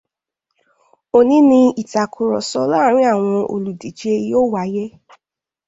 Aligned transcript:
Òní 1.17 1.37
ni 1.49 1.59
Ìtàkùrọ̀sọ̀ 1.81 2.69
láàárín 2.71 3.07
àwọn 3.11 3.35
olùdíje 3.53 4.11
yóò 4.31 4.45
wáyé. 4.53 4.83